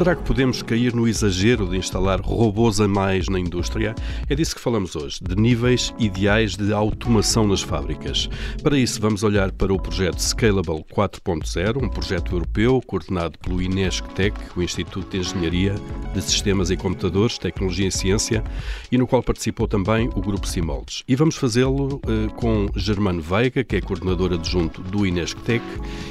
[0.00, 3.94] Será que podemos cair no exagero de instalar robôs a mais na indústria?
[4.30, 8.26] É disso que falamos hoje, de níveis ideais de automação nas fábricas.
[8.62, 14.34] Para isso, vamos olhar para o projeto Scalable 4.0, um projeto europeu coordenado pelo INESC-TEC,
[14.56, 15.74] o Instituto de Engenharia
[16.14, 18.42] de Sistemas e Computadores, Tecnologia e Ciência,
[18.90, 21.04] e no qual participou também o Grupo Simoldes.
[21.06, 25.62] E vamos fazê-lo eh, com Germano Veiga, que é coordenador adjunto do INESC-TEC,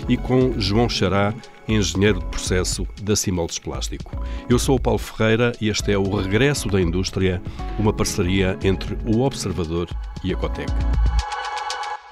[0.07, 1.33] e com João Xará,
[1.69, 4.25] engenheiro de processo da Simoldes Plástico.
[4.49, 7.41] Eu sou o Paulo Ferreira e este é o Regresso da Indústria,
[7.77, 9.87] uma parceria entre o Observador
[10.23, 10.71] e a Cotec.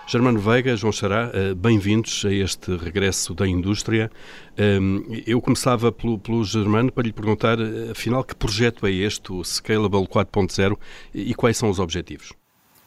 [0.08, 4.10] Germano Veiga, João Xará, eh, bem-vindos a este regresso da indústria.
[4.56, 9.34] Ehm, eu começava pelo, pelo Germano para lhe perguntar, eh, afinal, que projeto é este,
[9.34, 10.80] o Scalable 4.0,
[11.14, 12.32] e quais são os objetivos?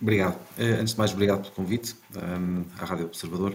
[0.01, 0.39] Obrigado.
[0.57, 3.55] Eh, antes de mais, obrigado pelo convite ehm, à Rádio Observador.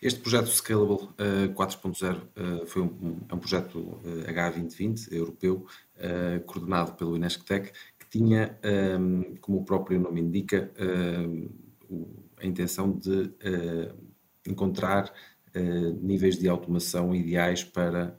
[0.00, 5.66] Ehm, este projeto Scalable uh, 4.0 uh, foi um, é um projeto uh, H2020 europeu,
[5.96, 11.48] uh, coordenado pelo Inesctec, que tinha, um, ehm, como o próprio nome indica, ehm,
[12.38, 13.94] a intenção de uh,
[14.46, 15.12] encontrar
[16.00, 18.16] níveis de automação ideais para,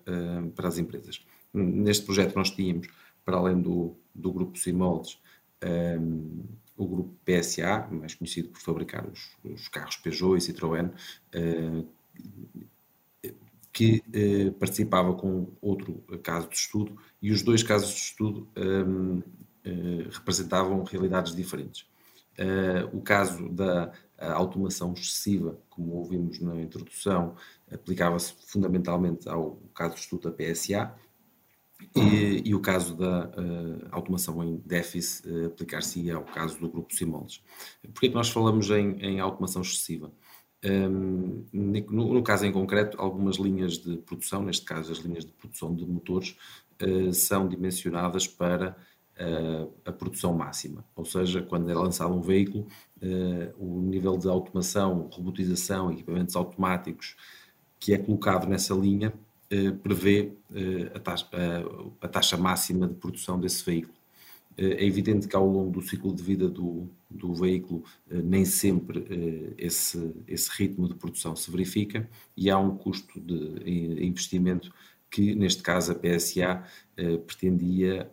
[0.54, 1.26] para as empresas.
[1.54, 2.90] Neste projeto nós tínhamos,
[3.24, 5.18] para além do, do grupo Simoldes,
[5.64, 6.44] um,
[6.76, 10.92] o grupo PSA, mais conhecido por fabricar os, os carros Peugeot e Citroën,
[11.36, 11.88] uh,
[13.72, 20.10] que uh, participava com outro caso de estudo, e os dois casos de estudo eh,
[20.10, 21.86] representavam realidades diferentes.
[22.92, 27.36] o caso da automação excessiva, como ouvimos na introdução,
[27.72, 30.96] aplicava-se fundamentalmente ao caso de estudo da PSA,
[31.96, 36.94] e, e, o caso da uh, automação em déficit uh, aplicar-se ao caso do grupo
[36.96, 37.44] Simoldes.
[37.94, 40.12] Por que nós falamos em, em automação excessiva?
[40.64, 45.32] Um, no, no, caso em concreto, algumas linhas de produção, neste caso as linhas de
[45.32, 46.38] produção de motores,
[46.82, 48.76] uh, são dimensionadas para
[49.86, 50.84] a produção máxima.
[50.96, 52.66] Ou seja, quando é lançado um veículo,
[53.60, 57.16] o nível de automação, robotização, equipamentos automáticos
[57.82, 59.14] que é colocado nessa linha
[59.84, 61.28] prevê eh, a taxa,
[62.00, 63.94] a taxa, máxima de produção desse veículo.
[64.58, 69.06] Eh, é evidente que ao longo do ciclo de vida do, do veículo nem sempre
[69.58, 74.74] esse, esse ritmo de produção se verifica e há um custo de investimento
[75.10, 76.64] que, neste caso, a PSA
[77.28, 78.10] pretendia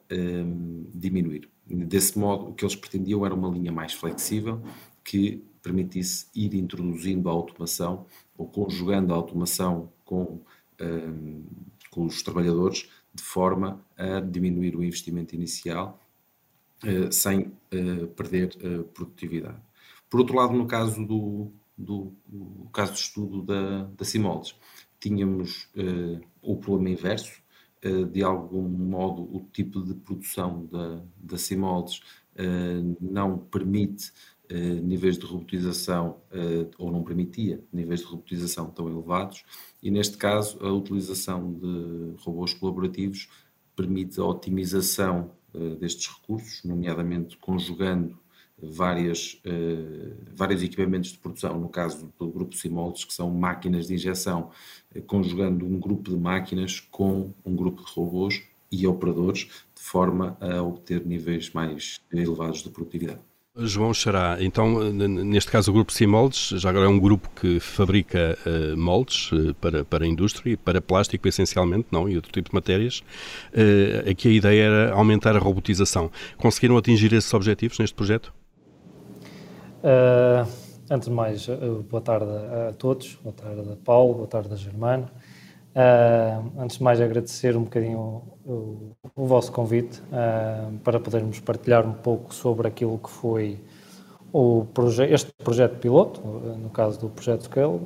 [0.92, 1.48] diminuir.
[1.64, 4.60] Desse modo, o que eles pretendiam era uma linha mais flexível
[5.04, 8.06] que permitisse ir introduzindo a automação
[8.36, 10.40] ou conjugando a automação com
[10.78, 11.42] Ehm,
[11.90, 16.00] com os trabalhadores, de forma a diminuir o investimento inicial
[16.84, 19.60] eh, sem eh, perder eh, produtividade.
[20.08, 24.54] Por outro lado, no caso do, do, do caso de estudo da, da Simoldes,
[25.00, 25.68] tínhamos
[26.42, 27.40] o problema inverso,
[28.10, 32.00] de algum modo o tipo de produção da, da Simoldes
[33.00, 34.12] não permite
[34.54, 39.44] níveis de robotização, eh, ou não permitia níveis de robotização tão elevados,
[39.82, 43.28] e neste caso a utilização de robôs colaborativos
[43.76, 48.18] permite a otimização eh, destes recursos, nomeadamente conjugando
[48.60, 49.40] várias,
[50.34, 54.50] vários equipamentos de produção, no caso do grupo Simoldes, que são máquinas de injeção,
[55.06, 58.42] conjugando um grupo de máquinas com um grupo de robôs
[58.72, 63.20] e operadores, de forma a obter níveis mais elevados de produtividade.
[63.58, 68.38] João Xará, então, neste caso o Grupo Simoldes, já agora é um grupo que fabrica
[68.46, 72.54] uh, moldes uh, para, para a indústria, para plástico essencialmente, não, e outro tipo de
[72.54, 73.02] matérias.
[73.52, 76.10] Uh, aqui a ideia era aumentar a robotização.
[76.36, 78.32] Conseguiram atingir esses objetivos neste projeto?
[80.90, 81.46] antes de mais,
[81.88, 82.26] boa tarde
[82.68, 85.08] a todos, boa tarde a Paulo, boa tarde a Germano.
[85.78, 91.86] Uh, antes de mais, agradecer um bocadinho o, o, vosso convite uh, para podermos partilhar
[91.86, 93.60] um pouco sobre aquilo que foi
[94.32, 97.80] o proje este projeto piloto, no caso do projeto Scale.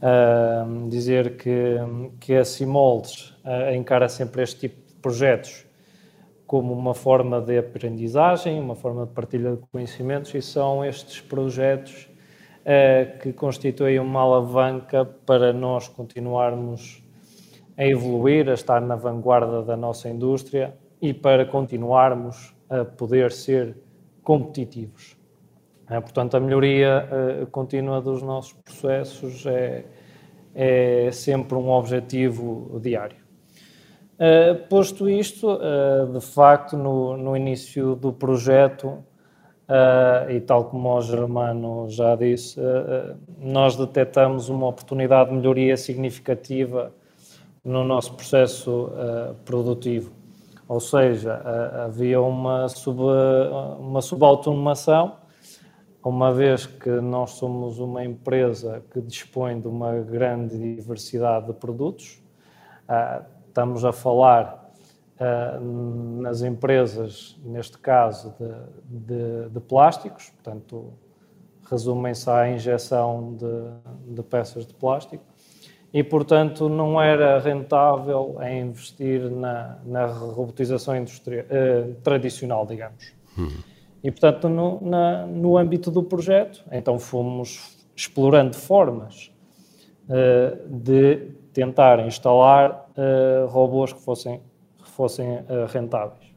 [0.00, 1.76] Uh, dizer que,
[2.18, 3.34] que a Simoldes
[3.74, 5.66] encara sempre este tipo de projetos
[6.46, 12.08] como uma forma de aprendizagem, uma forma de partilha de conhecimentos, e são estes projetos
[13.20, 17.01] que constituem uma alavanca para nós continuarmos
[17.82, 23.76] a evoluir, a estar na vanguarda da nossa indústria e para continuarmos a poder ser
[24.22, 25.16] competitivos.
[25.90, 27.08] É, portanto, a melhoria
[27.42, 29.84] uh, contínua dos nossos processos é,
[30.54, 33.16] é sempre um objetivo diário.
[34.14, 39.04] Uh, posto isto, uh, de facto, no, no, início do projeto,
[40.28, 42.60] e tal como o Germano já disse,
[43.38, 46.92] nós detectamos uma oportunidade de melhoria significativa
[47.64, 50.12] no nosso processo uh, produtivo.
[50.66, 53.00] Ou seja, uh, havia uma, sub,
[53.78, 55.16] uma subautomação,
[56.04, 62.20] uma vez que nós somos uma empresa que dispõe de uma grande diversidade de produtos,
[62.88, 64.60] uh, estamos a falar
[66.20, 68.34] nas empresas, neste caso,
[68.88, 70.92] de, de, de plásticos, portanto,
[71.70, 75.22] resumem-se à injeção de, de peças de plástico,
[75.92, 83.12] e, portanto, não era rentável investir na, na robotização industrial, eh, tradicional, digamos.
[83.36, 83.58] Uhum.
[84.02, 89.30] E, portanto, no, na, no âmbito do projeto, então fomos explorando formas
[90.08, 91.16] eh, de
[91.52, 94.40] tentar instalar eh, robôs que fossem,
[94.82, 96.32] que fossem rentáveis.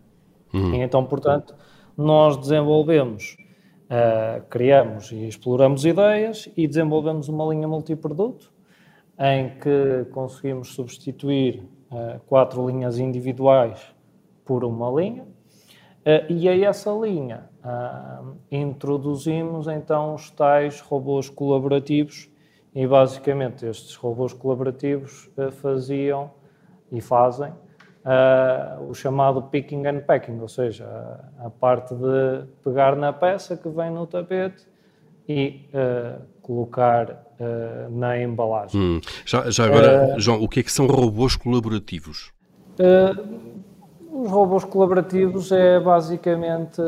[0.54, 0.76] Uhum.
[0.76, 1.56] E, então, portanto,
[1.98, 3.38] nós desenvolvemos,
[3.90, 8.54] eh, criamos e exploramos ideias e desenvolvemos uma linha multiproduto
[9.20, 13.96] em que conseguimos substituir uh, quatro linhas individuais
[14.44, 22.30] por uma linha, uh, e a essa linha uh, introduzimos então os tais robôs colaborativos,
[22.74, 25.30] e basicamente estes robôs colaborativos
[25.62, 26.30] faziam
[26.92, 27.54] e fazem
[28.90, 30.86] o chamado picking and packing, ou seja,
[31.40, 34.68] a, a parte de pegar na peça que vem no tapete
[35.28, 35.70] e
[36.46, 38.80] colocar uh, na embalagem.
[38.80, 39.02] Hum.
[39.26, 42.32] Já, já, agora, uh, João, o que é que são robôs colaborativos?
[42.80, 43.56] Uh,
[44.12, 46.82] os robôs colaborativos é basicamente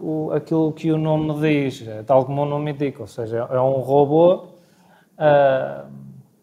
[0.00, 3.60] o, aquilo que o nome diz, é tal como o nome indica, ou seja, é
[3.60, 4.48] um robô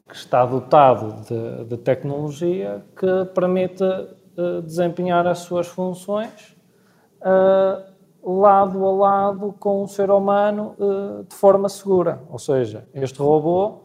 [0.08, 3.84] que está dotado de, de, tecnologia que permite
[4.64, 6.56] desempenhar as suas funções
[8.24, 12.22] lado a lado com o ser humano uh, de forma segura.
[12.30, 13.80] Ou seja, este robô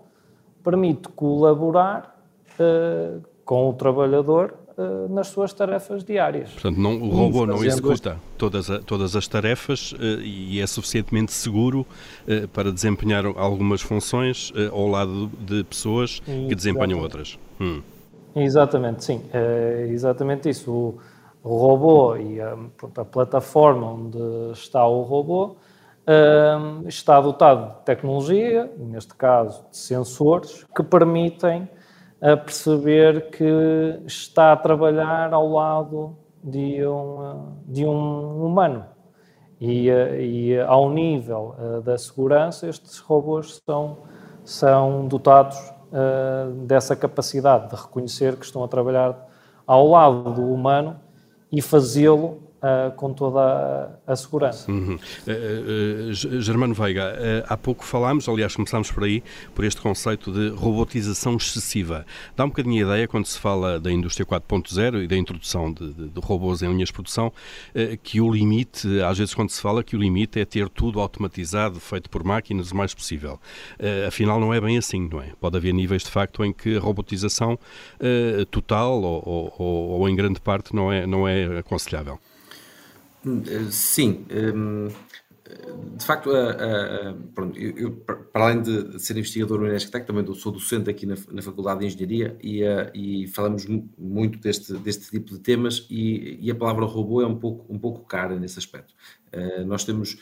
[0.62, 2.18] permite colaborar
[2.60, 6.50] uh, com o trabalhador uh, nas suas tarefas diárias.
[6.50, 11.86] Portanto, não, o robô não executa todas, a, todas as tarefas e é suficientemente seguro
[12.52, 17.38] para desempenhar algumas funções ao lado de pessoas que desempenham outras.
[17.60, 17.80] Hum.
[18.34, 19.22] Exatamente, sim.
[19.32, 20.70] É exatamente isso.
[20.70, 20.98] O,
[21.46, 22.58] o robô e a,
[22.96, 24.18] a plataforma onde
[24.52, 25.54] está o robô
[26.08, 31.68] um, está dotado de tecnologia, neste caso de sensores, que permitem
[32.20, 33.44] a perceber que
[34.06, 38.84] está a trabalhar ao lado de um, de um humano.
[39.60, 41.54] E, e ao nível
[41.84, 43.98] da segurança, estes robôs são,
[44.44, 45.58] são dotados
[46.66, 49.16] dessa capacidade de reconhecer que estão a trabalhar
[49.66, 51.05] ao lado do humano
[51.52, 54.70] e fazê-lo uh, com toda a, segurança.
[54.70, 54.98] Uhum.
[55.26, 59.22] Uh, uh, Germano Veiga, há pouco falámos, aliás começámos por aí,
[59.54, 62.06] por este conceito de robotização excessiva.
[62.36, 65.92] Dá um bocadinho a ideia, quando se fala da indústria 4.0 e da introdução de,
[65.92, 67.32] de, de, robôs em linhas de produção,
[68.02, 71.78] que o limite, às vezes quando se fala que o limite é ter tudo automatizado,
[71.78, 73.38] feito por máquinas o mais possível.
[74.06, 75.30] afinal não é bem assim, não é?
[75.40, 77.58] Pode haver níveis de facto em que a robotização
[78.50, 82.18] total ou, ou, ou, em grande parte não é, não é aconselhável.
[83.70, 84.24] Sim.
[84.30, 84.88] Hum,
[85.96, 86.30] de facto,
[87.54, 87.92] eu,
[88.32, 91.86] para além de ser investigador no Inesctec, também sou docente aqui na, na Faculdade de
[91.86, 92.62] Engenharia e,
[92.94, 93.64] e, falamos
[93.96, 97.78] muito deste, deste tipo de temas e, e, a palavra robô é um pouco, um
[97.78, 98.92] pouco cara nesse aspecto.
[99.32, 100.14] Uh, nós temos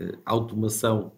[0.00, 1.12] uh, automação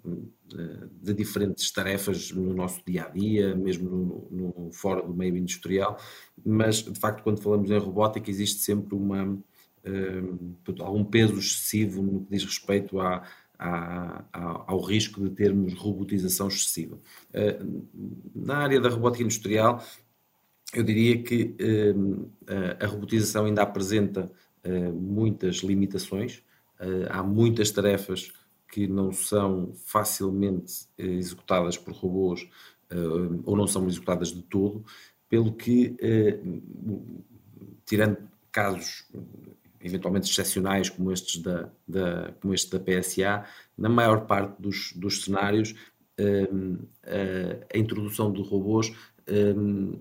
[1.03, 5.99] de diferentes tarefas no nosso dia a dia, mesmo no, no, fora do meio industrial,
[6.45, 9.39] mas de facto, quando falamos em robótica, existe sempre uma
[10.81, 13.23] algum peso excessivo no que diz respeito à,
[13.59, 14.25] à,
[14.67, 16.99] ao risco de termos robotização excessiva.
[17.33, 17.65] Ah,
[18.35, 19.83] na área da robótica industrial,
[20.73, 21.55] eu diria que
[22.81, 24.31] a robotização ainda apresenta
[24.65, 26.43] ah, muitas limitações,
[26.79, 28.33] ah, há muitas tarefas
[28.69, 32.49] que não são facilmente executadas por robôs
[33.45, 34.85] ou não são executadas de todo,
[35.29, 35.97] pelo que,
[37.85, 38.19] tirando
[38.51, 39.05] casos
[39.85, 43.45] eventualmente excepcionais como estes da, da, como este da PSA,
[43.77, 45.75] na maior parte dos, dos cenários,
[46.19, 48.93] um, a, a, introdução de robôs
[49.29, 49.99] um,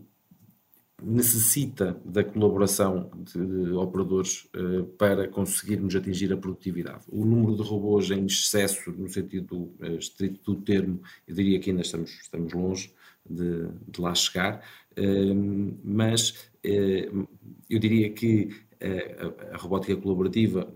[1.02, 7.04] necessita da colaboração de, operadores uh, para conseguirmos atingir a produtividade.
[7.10, 11.72] O número de robôs em excesso, no sentido uh, estrito do termo, eu diria que
[11.72, 12.94] ainda estamos, estamos longe
[13.30, 14.64] de, de lá chegar,
[14.98, 16.30] uh, mas
[16.66, 17.28] uh,
[17.70, 18.50] eu diria que
[18.84, 20.72] a, a robótica colaborativa,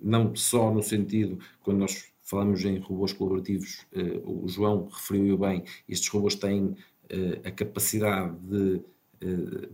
[0.00, 5.64] não só no sentido, quando nós falamos em robôs colaborativos, eh, o João referiu bem,
[5.88, 6.76] estes robôs têm
[7.08, 8.82] eh, a capacidade de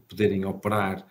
[0.08, 1.06] poderem operar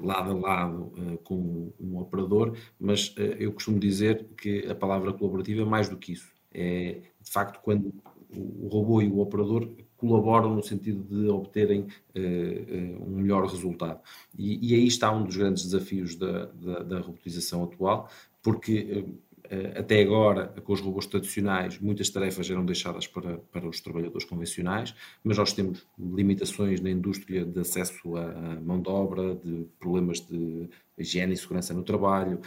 [0.00, 5.64] lado a lado com um operador, mas eu costumo dizer que a palavra colaborativa é
[5.64, 6.28] mais do que isso.
[6.52, 7.94] É, de facto, quando
[8.36, 9.70] o robô e o operador
[10.06, 14.00] colaboram no sentido de obterem uh, um melhor resultado.
[14.36, 18.08] E, e, aí está um dos grandes desafios da, da, da robotização atual,
[18.42, 23.80] porque uh, até agora, com os robôs tradicionais, muitas tarefas eram deixadas para, para os
[23.80, 29.66] trabalhadores convencionais, mas nós temos limitações na indústria de acesso à mão de obra, de
[29.78, 32.40] problemas de higiene e segurança no trabalho,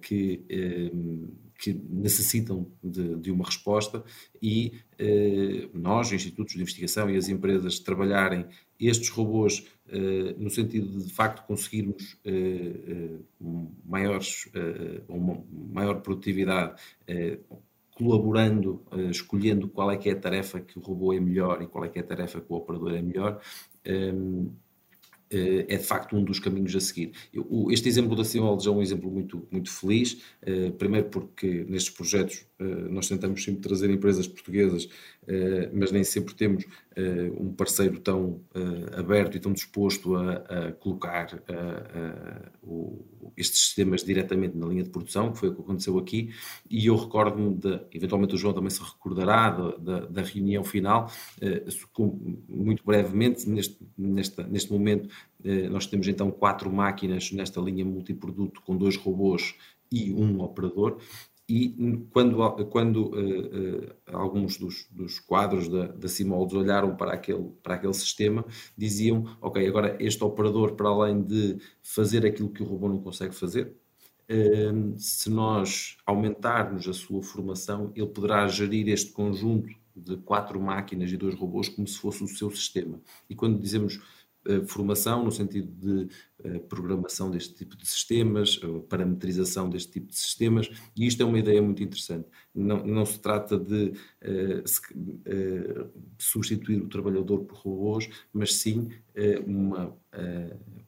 [0.00, 0.40] que
[1.62, 4.02] que necessitam de, de uma resposta
[4.42, 8.46] e eh, nós, institutos de investigação e as empresas, trabalharem
[8.80, 13.18] estes robôs eh, no sentido de, de facto, conseguirmos eh, eh
[13.84, 17.38] maiores, eh, uma maior produtividade eh,
[17.94, 21.84] colaborando, escolhendo qual é que é a tarefa que o robô é melhor e qual
[21.84, 23.40] é que é a tarefa que o operador é melhor,
[25.32, 27.12] é de facto um dos caminhos a seguir.
[27.70, 30.18] Este exemplo da Simoldes é um exemplo muito, muito feliz,
[30.78, 32.44] primeiro porque nestes projetos
[32.90, 34.88] nós tentamos sempre trazer empresas portuguesas,
[35.72, 36.64] mas nem sempre temos
[37.38, 38.40] um parceiro tão
[38.96, 41.42] aberto e tão disposto a, colocar
[43.36, 46.30] estes sistemas diretamente na linha de produção, que foi o que aconteceu aqui,
[46.68, 47.58] e eu recordo-me
[47.92, 51.10] eventualmente o João também se recordará da, da, da reunião final,
[52.48, 55.08] muito brevemente, neste, neste momento
[55.70, 59.54] nós temos então quatro máquinas nesta linha multiproduto com dois robôs
[59.90, 60.98] e um operador,
[61.54, 67.50] e quando, quando uh, uh, alguns dos, dos, quadros da, da Simoldes olharam para aquele,
[67.62, 68.42] para aquele sistema,
[68.74, 73.34] diziam, ok, agora este operador, para além de fazer aquilo que o robô não consegue
[73.34, 73.76] fazer,
[74.30, 81.12] uh, se nós aumentarmos a sua formação, ele poderá gerir este conjunto de quatro máquinas
[81.12, 82.98] e dois robôs como se fosse o seu sistema.
[83.28, 84.00] E quando dizemos
[84.66, 86.08] formação no sentido de
[86.68, 91.62] programação deste tipo de sistemas, parametrização deste tipo de sistemas, e isto é uma ideia
[91.62, 92.28] muito interessante.
[92.54, 93.92] Não, não se trata de
[96.18, 99.96] substituir o trabalhador por robôs, mas sim uh, uma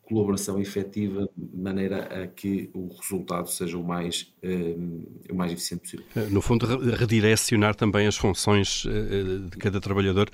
[0.03, 4.35] colaboração efetiva de maneira a que o resultado seja o mais,
[5.31, 6.31] o mais eficiente possível.
[6.31, 8.85] No fundo, redirecionar também as funções
[9.51, 10.29] de cada trabalhador.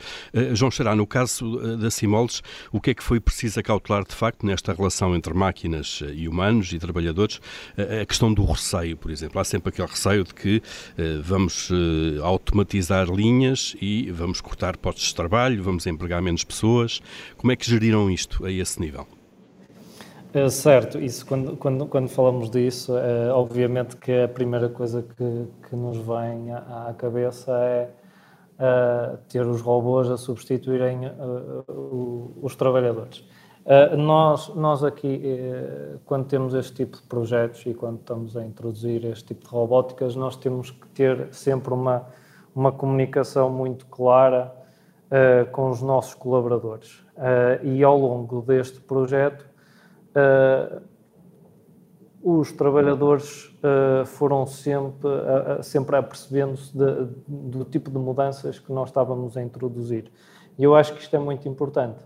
[0.55, 2.43] João Xará, no caso da Simoldes,
[2.73, 6.29] o que é que foi preciso acautelar de facto nesta relação entre máquinas eh, e
[6.29, 7.41] humanos e trabalhadores,
[7.77, 9.41] eh, a questão do receio, por exemplo.
[9.41, 10.63] Há sempre aquele receio de que
[10.99, 11.71] eh, vamos
[12.23, 17.01] automatizar linhas e vamos cortar postos de trabalho, vamos empregar menos pessoas.
[17.37, 19.07] Como é que geriram isto a esse nível?
[20.33, 25.49] É certo, isso quando, quando, quando falamos disso, é, obviamente que a primeira coisa que,
[25.69, 27.91] que nos vem à, cabeça é
[28.61, 31.01] uh, ter os robôs a substituírem
[32.41, 33.25] os trabalhadores.
[33.97, 35.21] Nós, nós aqui,
[36.07, 40.17] quando temos este tipo de projetos e quando estamos a introduzir este tipo de robóticas,
[40.17, 42.07] nós temos que ter sempre uma,
[42.55, 44.53] uma comunicação muito clara
[45.07, 47.05] uh, com os nossos colaboradores.
[47.63, 49.45] e ao longo deste projeto,
[52.23, 53.55] os trabalhadores
[54.07, 55.11] foram sempre,
[55.63, 60.11] sempre apercebendo-se do tipo de mudanças que nós estávamos a introduzir.
[60.59, 62.05] E eu acho que isto é muito importante.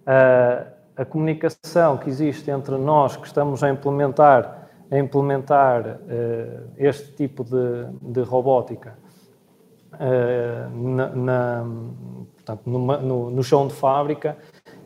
[0.00, 7.12] Uh, a comunicação que existe entre nós que estamos a implementar, a implementar uh, este
[7.12, 9.09] tipo de, de robótica uh,
[10.72, 11.66] na, na,
[12.36, 14.36] portanto, numa, no, no, chão de fábrica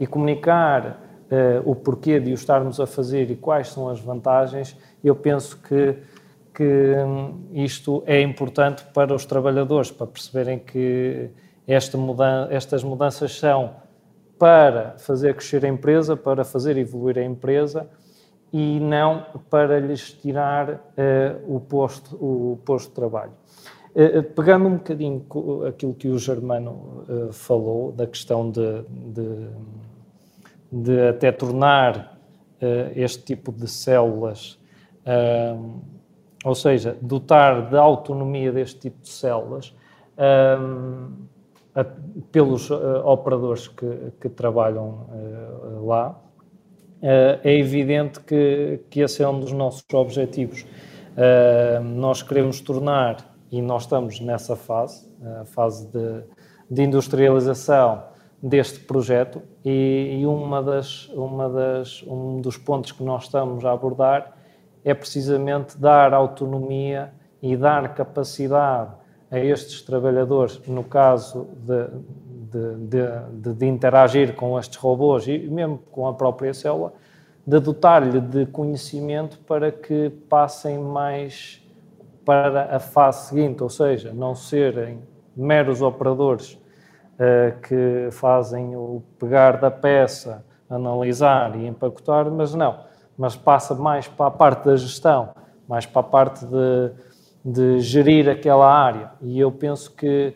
[0.00, 4.76] e comunicar uh, o porquê de o estarmos a fazer e quais são as vantagens,
[5.02, 5.96] eu penso que,
[6.52, 11.30] que um, isto é importante para os trabalhadores, para perceberem que
[11.66, 11.96] esta
[12.50, 13.76] estas mudanças são
[14.38, 17.88] para fazer crescer a empresa, para fazer evoluir a empresa
[18.52, 20.76] e não para lhes tirar uh,
[21.56, 23.32] o, posto, o posto de trabalho.
[23.94, 25.24] Uh, pegando um bocadinho
[25.68, 29.48] aquilo que o Germano uh, falou, da questão de, de,
[30.72, 32.12] de até tornar
[32.96, 34.58] este tipo de células,
[36.42, 39.74] ou seja, dotar de autonomia deste tipo de células,
[42.30, 49.28] pelos uh, operadores que, que trabalham uh, lá, uh, é evidente que, que esse é
[49.28, 50.64] um dos nossos objetivos.
[51.82, 55.08] nós queremos tornar, e nós estamos nessa fase,
[55.40, 56.24] a fase de,
[56.68, 58.02] de industrialização
[58.42, 63.70] deste projeto, e, e uma das, uma das, um dos pontos que nós estamos a
[63.70, 64.36] abordar
[64.84, 68.90] é precisamente dar autonomia e dar capacidade
[69.30, 71.86] a estes trabalhadores, no caso de,
[72.50, 76.92] de, de, de, interagir com estes robôs e mesmo com a própria célula,
[77.46, 81.63] de dotar-lhe de conhecimento para que passem mais
[82.24, 85.02] para a fase seguinte, ou seja, não serem
[85.36, 92.80] meros operadores uh, que fazem o pegar da peça, analisar e empacotar, mas não,
[93.16, 95.30] mas passa mais para a parte da gestão,
[95.68, 96.92] mais para a parte de,
[97.44, 99.12] de gerir aquela área.
[99.20, 100.34] E eu penso que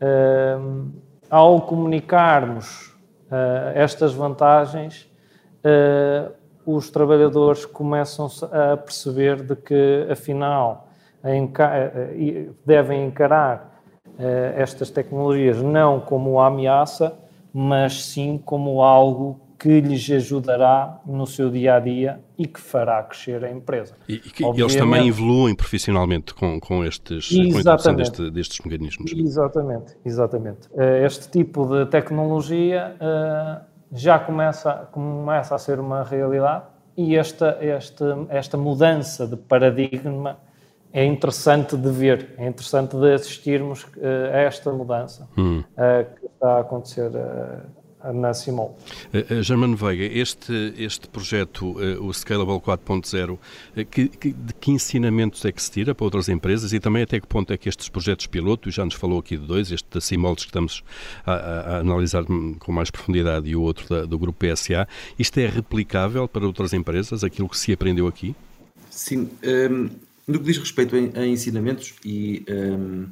[0.00, 0.90] uh,
[1.28, 2.94] ao comunicarmos
[3.30, 5.10] uh, estas vantagens,
[6.64, 10.85] os trabalhadores começam a perceber de que, afinal,
[12.64, 13.82] devem encarar
[14.56, 17.18] estas tecnologias não como ameaça,
[17.52, 23.02] mas sim como algo que lhes ajudará no seu dia a dia e que fará
[23.02, 23.94] crescer a empresa.
[24.06, 29.12] E, que eles também evoluem profissionalmente com, com, estes, com deste, destes mecanismos.
[29.12, 30.68] Exatamente, exatamente.
[31.04, 32.96] Este tipo de tecnologia
[33.92, 36.64] já começa, começa a ser uma realidade
[36.96, 40.38] e esta, esta, esta mudança de paradigma
[40.96, 45.58] é interessante de ver, é interessante de assistirmos uh, a esta mudança hum.
[45.58, 48.78] uh, que está a acontecer uh, na Simol.
[49.42, 53.36] Germano Veiga, este, este projeto, o Scalable 4.0,
[53.90, 57.18] que, que, de que ensinamentos é que se tira para outras empresas e também até
[57.18, 60.00] que ponto é que estes projetos piloto, já nos falou aqui de dois, este da
[60.00, 60.84] Simoldes que estamos
[61.26, 64.86] a, a, a analisar com mais profundidade e o outro da, do grupo PSA,
[65.18, 68.36] isto é replicável para outras empresas, aquilo que se aprendeu aqui?
[68.88, 69.90] Sim, um,
[70.26, 73.06] no que diz respeito a, a ensinamentos, e um,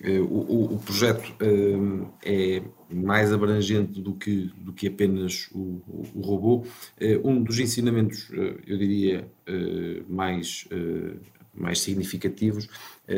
[0.00, 5.80] eh, o, o, projeto um, é mais abrangente do que, do que apenas o,
[6.14, 6.64] o robô,
[7.00, 9.28] eh, um dos ensinamentos, eh, eu diria,
[10.06, 10.68] mais,
[11.54, 12.68] mais significativos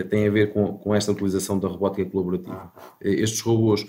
[0.08, 2.72] tem a ver com, com esta utilização da robótica colaborativa.
[3.00, 3.84] Estes robôs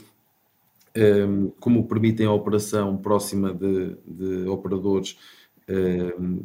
[1.60, 5.18] como permitem a operação próxima de, de operadores,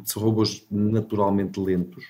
[0.05, 2.05] são robôs naturalmente lentos,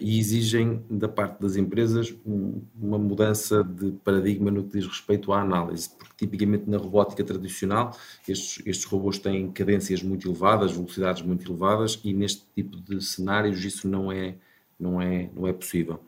[0.00, 5.40] e exigem da parte das empresas uma mudança de paradigma no que diz respeito à
[5.40, 7.96] análise, porque tipicamente na robótica tradicional
[8.28, 13.64] estes, estes robôs têm cadências muito elevadas, velocidades muito elevadas e neste tipo de cenários
[13.64, 14.36] isso não é,
[14.78, 16.00] não é, não é possível.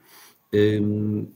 [0.52, 1.26] Ehm,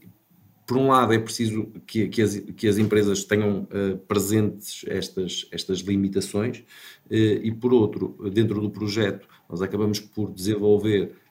[0.66, 5.46] por um lado é preciso que, que, as, que as empresas tenham uh, presentes estas,
[5.50, 6.58] estas limitações
[7.10, 11.23] uh, e por outro, dentro do projeto nós acabamos por desenvolver eh,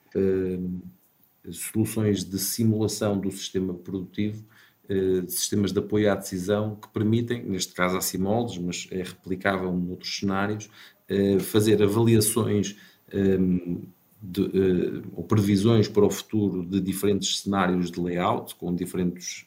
[1.51, 4.43] soluções de simulação do sistema produtivo,
[4.89, 9.71] uh, sistemas de apoio à decisão que permitem, neste caso a Simoldes, mas é replicável
[9.73, 10.69] noutros cenários,
[11.09, 12.77] uh, fazer avaliações
[13.13, 13.81] um,
[14.25, 19.45] de, ou previsões para o futuro de diferentes cenários de layout, com diferentes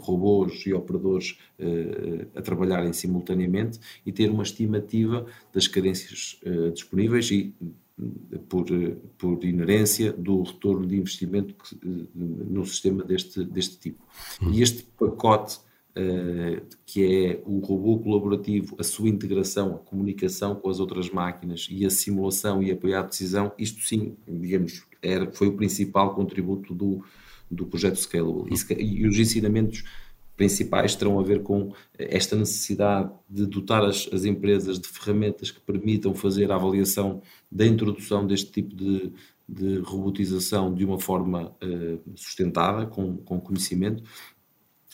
[0.00, 1.38] robôs e operadores
[2.34, 5.24] a trabalharem simultaneamente e ter uma estimativa
[5.54, 6.40] das cadências
[6.74, 7.54] disponíveis e
[8.48, 8.66] por,
[9.16, 14.02] por inerência do retorno de investimento que, no sistema deste, deste tipo.
[14.40, 14.52] Uhum.
[14.52, 15.58] E este pacote,
[15.96, 21.68] uh, que é o robô colaborativo, a sua integração, a comunicação com as outras máquinas
[21.70, 26.74] e a simulação e apoiar a decisão, isto sim, digamos, era, foi o principal contributo
[26.74, 27.02] do,
[27.50, 28.52] do projeto Scalable.
[28.52, 29.84] E, e os ensinamentos
[30.36, 35.60] principais terão a ver com esta necessidade de dotar as, as, empresas de ferramentas que
[35.60, 39.12] permitam fazer a avaliação da introdução deste tipo de,
[39.48, 44.02] de robotização de uma forma uh, sustentada, com, com conhecimento,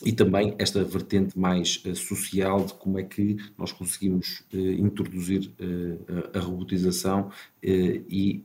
[0.05, 5.51] e também esta vertente mais uh, social de como é que nós conseguimos uh, introduzir
[5.61, 7.31] uh, a, a robotização
[7.65, 8.43] e,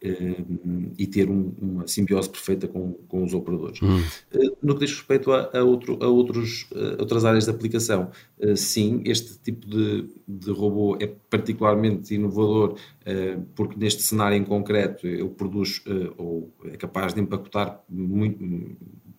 [0.95, 3.81] e ter um, uma simbiose perfeita com, com os operadores.
[3.81, 3.99] Hum.
[4.62, 8.12] no que diz respeito a, a, outro, a outros, outras áreas de aplicação,
[8.55, 12.77] sim, este tipo de, de robô é particularmente inovador
[13.55, 15.81] porque neste cenário em concreto ele produz
[16.15, 18.38] ou é capaz de empacotar muito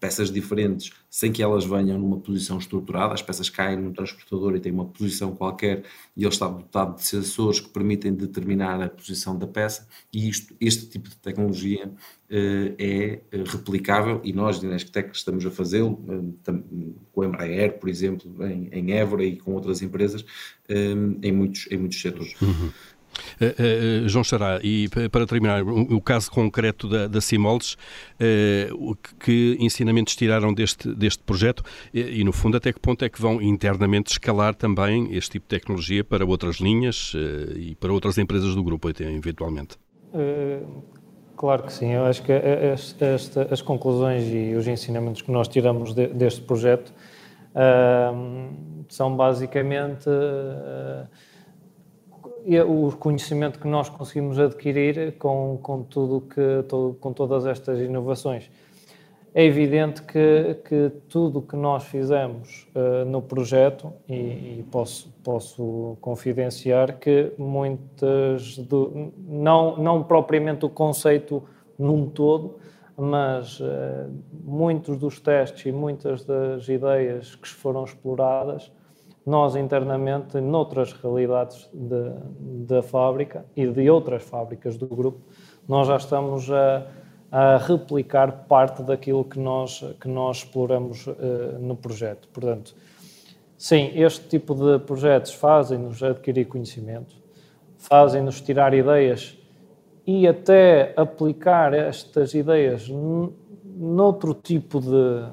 [0.00, 4.60] peças diferentes sem que elas venham numa posição estruturada, as peças caem no transportador e
[4.60, 5.84] têm uma posição qualquer
[6.16, 10.54] e ele está dotado de sensores que permitem determinar a posição da peça e isto,
[10.60, 17.04] este tipo de tecnologia uh, é replicável e nós, na Nesctec, estamos a fazê-lo uh,
[17.12, 20.24] com a Embraer, por exemplo, em, em Évora e com outras empresas
[20.68, 22.34] em, muitos, em muitos setores.
[22.40, 22.70] Uhum.
[23.40, 29.56] Uh, uh, João Xará, e para terminar, o, caso concreto da, da Simoldes, uh, que
[29.60, 33.40] ensinamentos tiraram deste, deste projeto e, e, no fundo, até que ponto é que vão
[33.40, 37.12] internamente escalar também este tipo de tecnologia para outras linhas
[37.56, 39.76] e para outras empresas do grupo, eventualmente?
[41.36, 45.94] Claro que sim, eu acho que esta, as conclusões e os ensinamentos que nós tiramos
[45.94, 46.92] de, deste projeto
[48.88, 50.08] são basicamente
[52.66, 56.64] o conhecimento que nós conseguimos adquirir com, com tudo que
[57.00, 58.50] com todas estas inovações.
[59.34, 65.96] É evidente que, que tudo que nós fizemos uh, no projeto, e, e, posso, posso
[66.00, 71.42] confidenciar que muitas, do, não, não propriamente o conceito
[71.78, 72.56] num todo,
[72.96, 74.10] mas uh,
[74.42, 78.72] muitos dos testes e muitas das ideias que foram exploradas
[79.28, 85.20] nós internamente, noutras realidades da fábrica e de outras fábricas do grupo,
[85.68, 86.86] nós já estamos a,
[87.30, 91.12] a replicar parte daquilo que nós, que nós exploramos uh,
[91.60, 92.26] no projeto.
[92.32, 92.74] Portanto,
[93.58, 97.14] sim, este tipo de projetos fazem-nos adquirir conhecimento,
[97.76, 99.36] fazem-nos tirar ideias
[100.06, 102.88] e até aplicar estas ideias
[103.76, 105.26] noutro tipo de,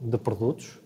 [0.00, 0.78] de produtos.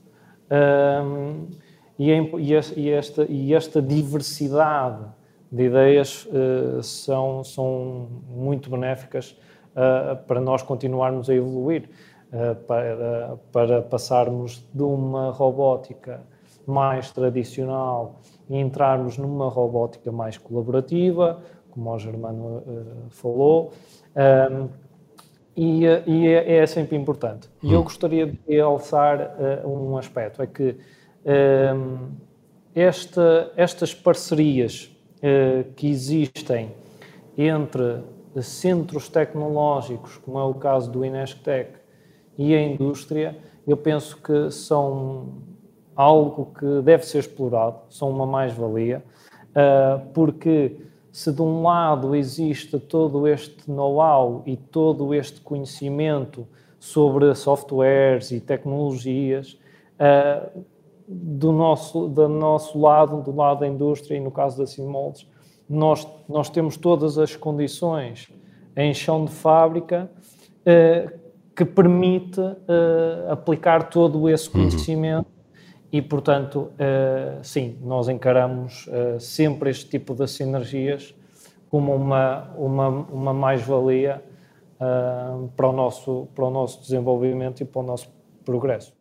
[0.50, 1.61] Um,
[2.10, 5.04] e, esta, e esta diversidade
[5.52, 9.36] de ideias uh, são, são muito benéficas
[9.72, 11.90] uh, para nós continuarmos a evoluir,
[12.32, 16.22] uh, para, para passarmos de uma robótica
[16.66, 22.62] mais tradicional e entrarmos numa robótica mais colaborativa, como o Germano
[23.10, 23.72] falou,
[24.50, 24.68] um,
[25.56, 27.48] e, e é, é, sempre importante.
[27.62, 27.84] E eu hum.
[27.84, 30.76] gostaria de realçar um aspecto, é que
[32.74, 36.70] esta, estas parcerias uh, que existem
[37.36, 38.02] entre
[38.40, 41.70] centros tecnológicos, como é o caso do Inesctec,
[42.36, 45.34] e a indústria, eu penso que são
[45.94, 49.04] algo que deve ser explorado, são uma mais-valia,
[49.50, 50.76] uh, porque
[51.10, 56.48] se de um lado existe todo este know-how e todo este conhecimento
[56.80, 59.58] sobre softwares e tecnologias,
[60.00, 60.64] uh,
[61.12, 65.26] do nosso, do nosso lado, do lado da indústria e no caso da Simoldes,
[65.68, 68.30] nós, nós temos todas as condições
[68.76, 70.10] em chão de fábrica
[70.64, 71.12] eh,
[71.54, 74.52] que permite eh, aplicar todo esse uhum.
[74.52, 75.88] conhecimento uhum.
[75.92, 81.14] e, portanto, eh, sim, nós encaramos eh, sempre este tipo de sinergias
[81.70, 84.22] como uma, uma, uma mais-valia
[84.80, 88.12] eh, para, o nosso, para o nosso desenvolvimento e para o nosso
[88.44, 88.92] progresso.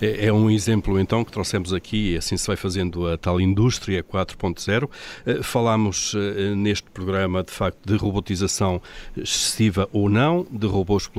[0.00, 3.40] É, é, um exemplo então que trouxemos aqui, e assim se vai fazendo a tal
[3.40, 4.88] indústria 4.0.
[5.26, 8.80] Eh, falámos eh, neste programa de facto de robotização
[9.16, 11.10] excessiva ou não, de robôs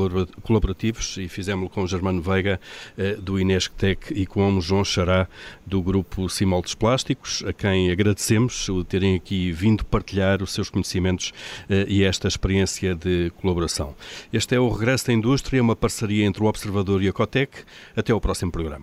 [0.43, 2.59] colaborativos, e fizemos-lo com o Germano Veiga
[2.97, 5.27] eh, do Inesctec e com o João Xará
[5.65, 11.33] do grupo Simoldes Plásticos, a quem agradecemos o terem aqui vindo partilhar os seus conhecimentos
[11.87, 13.95] e esta experiência de colaboração.
[14.31, 17.63] Este é o Regresso da Indústria, uma parceria entre o Observador e a Cotec.
[17.95, 18.74] Até ao próximo programa.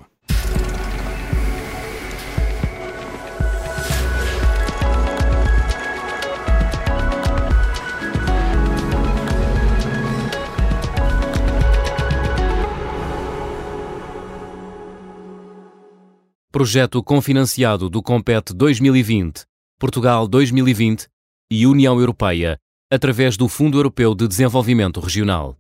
[16.53, 19.47] Projeto confinanciado do Compete 2020,
[19.81, 21.09] Portugal 2020
[21.51, 22.59] e União Europeia,
[22.91, 25.51] através do Fundo Europeu de Desenvolvimento Regional.